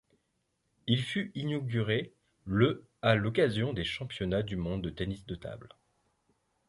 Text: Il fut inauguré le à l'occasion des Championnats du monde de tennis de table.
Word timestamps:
Il 0.87 1.03
fut 1.03 1.31
inauguré 1.35 2.11
le 2.45 2.87
à 3.03 3.13
l'occasion 3.13 3.71
des 3.71 3.83
Championnats 3.83 4.41
du 4.41 4.55
monde 4.55 4.81
de 4.81 4.89
tennis 4.89 5.27
de 5.27 5.35
table. 5.35 5.69